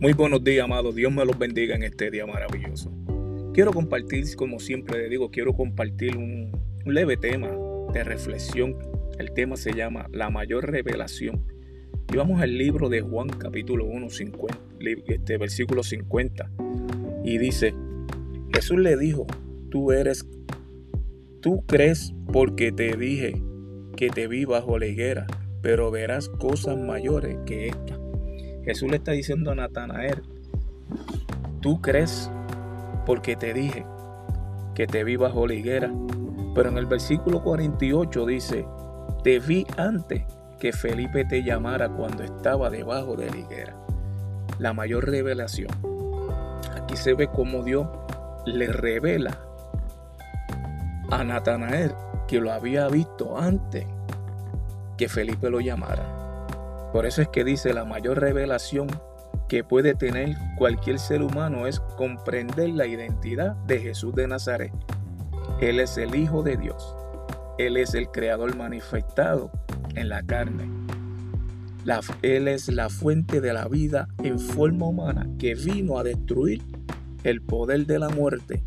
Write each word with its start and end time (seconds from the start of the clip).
Muy 0.00 0.14
buenos 0.14 0.42
días, 0.42 0.64
amados. 0.64 0.94
Dios 0.94 1.12
me 1.12 1.26
los 1.26 1.38
bendiga 1.38 1.74
en 1.76 1.82
este 1.82 2.10
día 2.10 2.24
maravilloso. 2.24 2.90
Quiero 3.52 3.70
compartir, 3.70 4.24
como 4.34 4.58
siempre 4.58 4.98
le 4.98 5.10
digo, 5.10 5.30
quiero 5.30 5.52
compartir 5.52 6.16
un, 6.16 6.50
leve 6.86 7.18
tema 7.18 7.50
de 7.92 8.02
reflexión. 8.02 8.78
El 9.18 9.34
tema 9.34 9.58
se 9.58 9.74
llama 9.74 10.06
La 10.10 10.30
mayor 10.30 10.70
revelación. 10.70 11.44
Y 12.10 12.16
vamos 12.16 12.40
al 12.40 12.56
libro 12.56 12.88
de 12.88 13.02
Juan 13.02 13.28
capítulo 13.28 13.84
1, 13.84 14.08
50, 14.08 14.58
este, 15.06 15.36
versículo 15.36 15.82
50. 15.82 16.50
Y 17.22 17.36
dice, 17.36 17.74
Jesús 18.54 18.78
le 18.78 18.96
dijo, 18.96 19.26
tú 19.70 19.92
eres, 19.92 20.26
tú 21.42 21.62
crees 21.66 22.14
porque 22.32 22.72
te 22.72 22.96
dije 22.96 23.34
que 23.98 24.08
te 24.08 24.28
vi 24.28 24.46
bajo 24.46 24.78
la 24.78 24.86
higuera, 24.86 25.26
pero 25.60 25.90
verás 25.90 26.30
cosas 26.30 26.78
mayores 26.78 27.36
que 27.44 27.68
esta. 27.68 27.99
Jesús 28.64 28.90
le 28.90 28.96
está 28.96 29.12
diciendo 29.12 29.50
a 29.50 29.54
Natanael, 29.54 30.22
tú 31.60 31.80
crees 31.80 32.30
porque 33.06 33.36
te 33.36 33.54
dije 33.54 33.84
que 34.74 34.86
te 34.86 35.04
vi 35.04 35.16
bajo 35.16 35.46
la 35.46 35.54
higuera. 35.54 35.92
Pero 36.54 36.68
en 36.68 36.78
el 36.78 36.86
versículo 36.86 37.42
48 37.42 38.26
dice, 38.26 38.66
te 39.22 39.38
vi 39.38 39.66
antes 39.76 40.24
que 40.58 40.72
Felipe 40.72 41.24
te 41.24 41.42
llamara 41.42 41.88
cuando 41.88 42.22
estaba 42.22 42.70
debajo 42.70 43.16
de 43.16 43.30
la 43.30 43.36
higuera. 43.36 43.76
La 44.58 44.72
mayor 44.72 45.08
revelación. 45.08 45.70
Aquí 46.76 46.96
se 46.96 47.14
ve 47.14 47.28
cómo 47.28 47.62
Dios 47.62 47.86
le 48.46 48.66
revela 48.66 49.38
a 51.10 51.24
Natanael 51.24 51.92
que 52.28 52.40
lo 52.40 52.52
había 52.52 52.88
visto 52.88 53.38
antes 53.38 53.86
que 54.96 55.08
Felipe 55.08 55.50
lo 55.50 55.60
llamara. 55.60 56.19
Por 56.92 57.06
eso 57.06 57.22
es 57.22 57.28
que 57.28 57.44
dice 57.44 57.72
la 57.72 57.84
mayor 57.84 58.20
revelación 58.20 58.88
que 59.48 59.62
puede 59.62 59.94
tener 59.94 60.36
cualquier 60.56 60.98
ser 60.98 61.22
humano 61.22 61.66
es 61.66 61.78
comprender 61.80 62.70
la 62.70 62.86
identidad 62.86 63.54
de 63.66 63.78
Jesús 63.78 64.14
de 64.14 64.26
Nazaret. 64.26 64.72
Él 65.60 65.78
es 65.78 65.96
el 65.98 66.14
Hijo 66.16 66.42
de 66.42 66.56
Dios. 66.56 66.96
Él 67.58 67.76
es 67.76 67.94
el 67.94 68.08
Creador 68.08 68.56
manifestado 68.56 69.52
en 69.94 70.08
la 70.08 70.22
carne. 70.22 70.68
él 72.22 72.48
es 72.48 72.68
la 72.68 72.88
fuente 72.88 73.40
de 73.40 73.52
la 73.52 73.68
vida 73.68 74.08
en 74.22 74.38
forma 74.40 74.86
humana 74.86 75.28
que 75.38 75.54
vino 75.54 75.98
a 75.98 76.02
destruir 76.02 76.62
el 77.22 77.40
poder 77.40 77.86
de 77.86 77.98
la 77.98 78.08
muerte, 78.08 78.64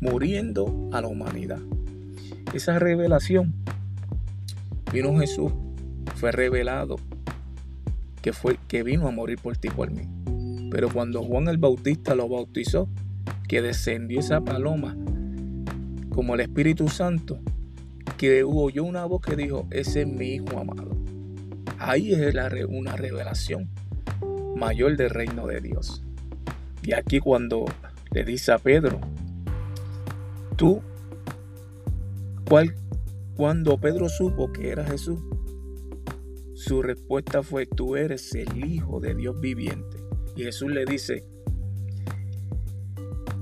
muriendo 0.00 0.88
a 0.92 1.02
la 1.02 1.08
humanidad. 1.08 1.60
Esa 2.54 2.78
revelación 2.78 3.54
vino 4.92 5.18
Jesús, 5.18 5.52
fue 6.14 6.32
revelado 6.32 6.96
que 8.28 8.34
fue 8.34 8.58
que 8.68 8.82
vino 8.82 9.08
a 9.08 9.10
morir 9.10 9.38
por 9.38 9.56
ti 9.56 9.70
por 9.70 9.90
mí. 9.90 10.02
Pero 10.70 10.90
cuando 10.90 11.22
Juan 11.22 11.48
el 11.48 11.56
Bautista 11.56 12.14
lo 12.14 12.28
bautizó, 12.28 12.86
que 13.48 13.62
descendió 13.62 14.20
esa 14.20 14.42
paloma 14.42 14.94
como 16.10 16.34
el 16.34 16.40
Espíritu 16.40 16.88
Santo, 16.88 17.40
que 18.18 18.44
oyó 18.44 18.84
una 18.84 19.06
voz 19.06 19.22
que 19.22 19.34
dijo, 19.34 19.66
ese 19.70 20.02
es 20.02 20.06
mi 20.06 20.34
hijo 20.34 20.58
amado. 20.58 20.94
Ahí 21.78 22.12
es 22.12 22.34
una 22.68 22.96
revelación 22.96 23.70
mayor 24.54 24.98
del 24.98 25.08
reino 25.08 25.46
de 25.46 25.62
Dios. 25.62 26.04
Y 26.82 26.92
aquí 26.92 27.20
cuando 27.20 27.64
le 28.10 28.24
dice 28.24 28.52
a 28.52 28.58
Pedro, 28.58 29.00
tú, 30.56 30.82
¿cuál, 32.46 32.74
cuando 33.36 33.78
Pedro 33.78 34.10
supo 34.10 34.52
que 34.52 34.68
era 34.68 34.84
Jesús, 34.84 35.18
su 36.58 36.82
respuesta 36.82 37.44
fue, 37.44 37.66
tú 37.66 37.94
eres 37.94 38.34
el 38.34 38.64
Hijo 38.64 38.98
de 38.98 39.14
Dios 39.14 39.40
viviente. 39.40 39.98
Y 40.34 40.42
Jesús 40.42 40.72
le 40.72 40.84
dice 40.84 41.24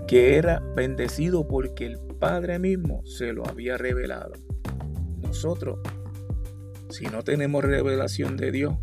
que 0.06 0.36
era 0.36 0.60
bendecido 0.76 1.48
porque 1.48 1.86
el 1.86 1.98
Padre 1.98 2.58
mismo 2.58 3.00
se 3.06 3.32
lo 3.32 3.48
había 3.48 3.78
revelado. 3.78 4.34
Nosotros, 5.22 5.78
si 6.91 7.06
no 7.06 7.22
tenemos 7.22 7.64
revelación 7.64 8.36
de 8.36 8.52
Dios, 8.52 8.74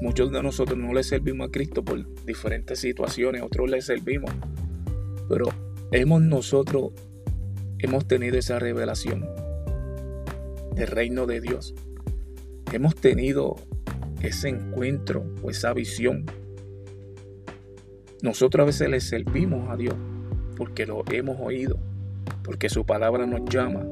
muchos 0.00 0.30
de 0.30 0.40
nosotros 0.40 0.78
no 0.78 0.92
le 0.92 1.02
servimos 1.02 1.48
a 1.48 1.50
Cristo 1.50 1.84
por 1.84 2.24
diferentes 2.24 2.78
situaciones, 2.78 3.42
otros 3.42 3.68
le 3.68 3.82
servimos. 3.82 4.30
Pero 5.28 5.46
hemos 5.90 6.22
nosotros, 6.22 6.92
hemos 7.80 8.06
tenido 8.06 8.38
esa 8.38 8.60
revelación 8.60 9.28
del 10.76 10.86
reino 10.86 11.26
de 11.26 11.40
Dios 11.40 11.74
hemos 12.72 12.94
tenido 12.94 13.56
ese 14.22 14.48
encuentro 14.48 15.24
o 15.42 15.50
esa 15.50 15.72
visión. 15.72 16.26
Nosotros 18.22 18.62
a 18.62 18.66
veces 18.66 18.88
le 18.88 19.00
servimos 19.00 19.70
a 19.70 19.76
Dios 19.76 19.94
porque 20.56 20.86
lo 20.86 21.04
hemos 21.10 21.38
oído, 21.40 21.78
porque 22.42 22.68
su 22.68 22.84
palabra 22.84 23.26
nos 23.26 23.48
llama 23.48 23.86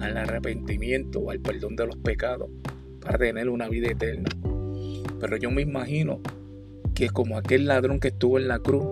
al 0.00 0.16
arrepentimiento 0.16 1.30
al 1.30 1.40
perdón 1.40 1.76
de 1.76 1.86
los 1.86 1.96
pecados 1.96 2.48
para 3.00 3.18
tener 3.18 3.48
una 3.48 3.68
vida 3.68 3.88
eterna. 3.90 4.28
Pero 5.20 5.36
yo 5.36 5.50
me 5.50 5.62
imagino 5.62 6.20
que 6.94 7.10
como 7.10 7.36
aquel 7.36 7.66
ladrón 7.66 8.00
que 8.00 8.08
estuvo 8.08 8.38
en 8.38 8.48
la 8.48 8.58
cruz, 8.58 8.86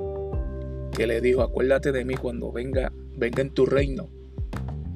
que 0.94 1.06
le 1.06 1.20
dijo, 1.20 1.42
acuérdate 1.42 1.90
de 1.90 2.04
mí 2.04 2.14
cuando 2.14 2.52
venga, 2.52 2.92
venga 3.16 3.42
en 3.42 3.50
tu 3.50 3.66
reino. 3.66 4.10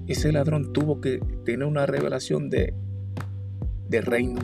Ese 0.07 0.33
ladrón 0.33 0.73
tuvo 0.73 1.01
que 1.01 1.21
tener 1.45 1.67
una 1.67 1.87
revelación 1.87 2.51
de 2.51 2.75
de 3.89 4.01
reino. 4.01 4.41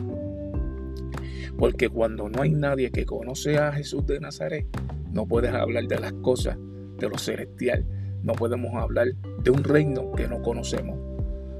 Porque 1.57 1.89
cuando 1.89 2.29
no 2.29 2.41
hay 2.41 2.51
nadie 2.51 2.91
que 2.91 3.05
conoce 3.05 3.57
a 3.57 3.71
Jesús 3.71 4.05
de 4.05 4.19
Nazaret, 4.19 4.67
no 5.11 5.25
puedes 5.25 5.53
hablar 5.53 5.87
de 5.87 5.99
las 5.99 6.13
cosas 6.13 6.57
de 6.97 7.09
lo 7.09 7.17
celestial. 7.17 7.85
No 8.23 8.33
podemos 8.33 8.73
hablar 8.75 9.07
de 9.43 9.51
un 9.51 9.63
reino 9.63 10.11
que 10.11 10.27
no 10.27 10.41
conocemos. 10.41 10.97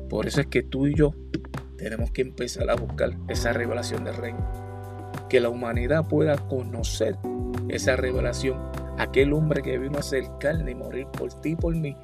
Por 0.09 0.27
eso 0.27 0.41
es 0.41 0.47
que 0.47 0.63
tú 0.63 0.87
y 0.87 0.95
yo 0.95 1.13
tenemos 1.77 2.11
que 2.11 2.21
empezar 2.21 2.69
a 2.69 2.75
buscar 2.75 3.11
esa 3.29 3.53
revelación 3.53 4.03
del 4.03 4.15
reino. 4.15 4.45
Que 5.29 5.39
la 5.39 5.49
humanidad 5.49 6.07
pueda 6.07 6.37
conocer 6.37 7.15
esa 7.69 7.95
revelación. 7.95 8.59
Aquel 8.97 9.33
hombre 9.33 9.61
que 9.61 9.77
vino 9.77 9.99
a 9.99 10.03
ser 10.03 10.25
carne 10.39 10.71
y 10.71 10.75
morir 10.75 11.07
por 11.17 11.33
ti 11.41 11.51
y 11.51 11.55
por 11.55 11.75
mí 11.75 11.95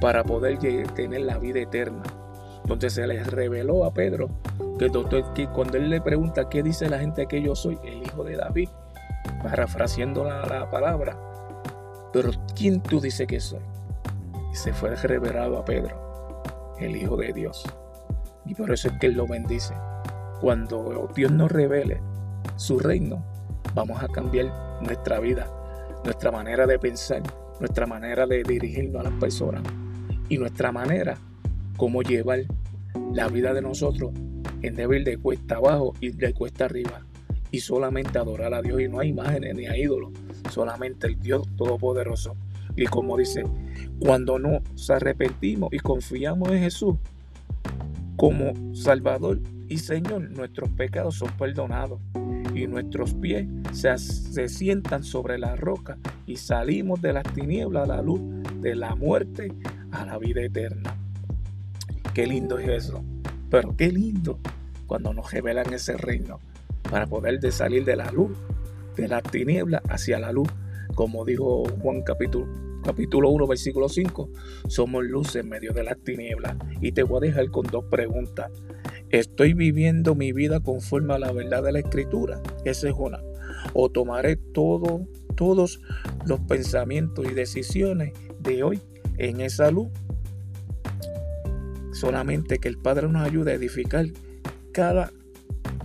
para 0.00 0.24
poder 0.24 0.58
tener 0.94 1.20
la 1.22 1.38
vida 1.38 1.60
eterna. 1.60 2.02
Entonces 2.62 2.94
se 2.94 3.06
les 3.06 3.26
reveló 3.26 3.84
a 3.84 3.94
Pedro 3.94 4.28
que, 4.78 4.88
doctor, 4.88 5.32
que 5.32 5.48
cuando 5.48 5.76
él 5.76 5.88
le 5.88 6.00
pregunta 6.00 6.48
qué 6.48 6.62
dice 6.62 6.88
la 6.88 6.98
gente 6.98 7.26
que 7.26 7.42
yo 7.42 7.54
soy, 7.54 7.78
el 7.84 8.02
hijo 8.02 8.24
de 8.24 8.36
David, 8.36 8.68
parafraseando 9.42 10.24
la, 10.24 10.44
la 10.46 10.70
palabra, 10.70 11.16
pero 12.12 12.30
¿quién 12.54 12.82
tú 12.82 13.00
dices 13.00 13.26
que 13.26 13.40
soy? 13.40 13.60
Y 14.52 14.56
se 14.56 14.72
fue 14.72 14.94
revelado 14.96 15.58
a 15.58 15.64
Pedro, 15.64 16.42
el 16.78 16.96
hijo 16.96 17.16
de 17.16 17.32
Dios. 17.32 17.64
Y 18.44 18.54
por 18.54 18.70
eso 18.70 18.88
es 18.88 18.98
que 18.98 19.06
él 19.06 19.14
lo 19.14 19.26
bendice. 19.26 19.74
Cuando 20.40 21.10
Dios 21.14 21.32
nos 21.32 21.50
revele 21.50 22.00
su 22.56 22.78
reino, 22.78 23.24
vamos 23.74 24.02
a 24.02 24.08
cambiar 24.08 24.46
nuestra 24.80 25.20
vida, 25.20 25.48
nuestra 26.04 26.30
manera 26.30 26.66
de 26.66 26.78
pensar, 26.78 27.22
nuestra 27.60 27.86
manera 27.86 28.26
de 28.26 28.42
dirigirnos 28.42 29.00
a 29.00 29.10
las 29.10 29.18
personas 29.18 29.62
y 30.28 30.38
nuestra 30.38 30.72
manera 30.72 31.18
como 31.76 32.02
llevar 32.02 32.40
la 33.12 33.28
vida 33.28 33.52
de 33.52 33.62
nosotros 33.62 34.12
en 34.62 34.74
débil 34.74 35.04
de 35.04 35.18
cuesta 35.18 35.56
abajo 35.56 35.94
y 36.00 36.10
de 36.10 36.32
cuesta 36.32 36.66
arriba. 36.66 37.04
Y 37.50 37.60
solamente 37.60 38.18
adorar 38.18 38.54
a 38.54 38.62
Dios 38.62 38.80
y 38.80 38.88
no 38.88 39.00
hay 39.00 39.10
imágenes 39.10 39.54
ni 39.54 39.66
hay 39.66 39.82
ídolos, 39.82 40.12
solamente 40.50 41.06
el 41.06 41.18
Dios 41.20 41.46
Todopoderoso. 41.56 42.36
Y 42.74 42.84
como 42.86 43.16
dice, 43.16 43.44
cuando 43.98 44.38
nos 44.38 44.90
arrepentimos 44.90 45.72
y 45.72 45.78
confiamos 45.78 46.50
en 46.50 46.60
Jesús 46.60 46.96
como 48.16 48.52
Salvador 48.74 49.40
y 49.68 49.78
Señor, 49.78 50.30
nuestros 50.30 50.68
pecados 50.70 51.16
son 51.16 51.30
perdonados 51.38 52.00
y 52.54 52.66
nuestros 52.66 53.14
pies 53.14 53.46
se, 53.72 53.96
se, 53.98 54.48
sientan 54.48 55.04
sobre 55.04 55.38
la 55.38 55.56
roca 55.56 55.98
y 56.26 56.36
salimos 56.36 57.00
de 57.02 57.12
las 57.12 57.24
tinieblas 57.34 57.84
a 57.84 57.96
la 57.96 58.02
luz, 58.02 58.20
de 58.60 58.74
la 58.74 58.94
muerte 58.94 59.52
a 59.90 60.04
la 60.06 60.18
vida 60.18 60.42
eterna. 60.42 60.96
Qué 62.14 62.26
lindo 62.26 62.58
es 62.58 62.84
eso. 62.86 63.04
Pero 63.50 63.76
qué 63.76 63.92
lindo 63.92 64.38
cuando 64.86 65.12
nos 65.12 65.32
revelan 65.32 65.72
ese 65.72 65.96
reino 65.96 66.40
para 66.90 67.06
poder 67.06 67.40
de 67.40 67.52
salir 67.52 67.84
de 67.84 67.96
la 67.96 68.10
luz, 68.10 68.36
de 68.96 69.08
la 69.08 69.22
tiniebla 69.22 69.82
hacia 69.88 70.18
la 70.18 70.32
luz. 70.32 70.48
Como 70.94 71.24
dijo 71.24 71.64
Juan 71.80 72.02
capítulo, 72.02 72.46
capítulo 72.82 73.30
1, 73.30 73.46
versículo 73.46 73.88
5, 73.88 74.30
somos 74.68 75.04
luz 75.04 75.36
en 75.36 75.48
medio 75.48 75.72
de 75.72 75.84
las 75.84 75.98
tinieblas. 75.98 76.56
Y 76.80 76.92
te 76.92 77.02
voy 77.02 77.18
a 77.18 77.28
dejar 77.28 77.50
con 77.50 77.66
dos 77.66 77.84
preguntas. 77.90 78.50
¿Estoy 79.10 79.54
viviendo 79.54 80.14
mi 80.14 80.32
vida 80.32 80.60
conforme 80.60 81.14
a 81.14 81.18
la 81.18 81.32
verdad 81.32 81.62
de 81.62 81.72
la 81.72 81.78
escritura? 81.80 82.40
Esa 82.64 82.88
es 82.88 82.94
una. 82.96 83.20
¿O 83.72 83.90
tomaré 83.90 84.36
todo, 84.36 85.06
todos 85.36 85.80
los 86.24 86.40
pensamientos 86.40 87.24
y 87.30 87.34
decisiones 87.34 88.12
de 88.40 88.62
hoy 88.62 88.80
en 89.18 89.40
esa 89.40 89.70
luz? 89.70 89.88
Solamente 91.96 92.58
que 92.58 92.68
el 92.68 92.76
Padre 92.76 93.08
nos 93.08 93.26
ayude 93.26 93.52
a 93.52 93.54
edificar 93.54 94.04
cada 94.70 95.12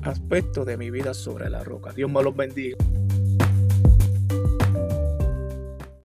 aspecto 0.02 0.66
de 0.66 0.76
mi 0.76 0.92
vida 0.92 1.14
sobre 1.14 1.50
la 1.50 1.64
roca. 1.64 1.94
Dios 1.94 2.12
me 2.12 2.22
los 2.22 2.36
bendiga. 2.36 2.76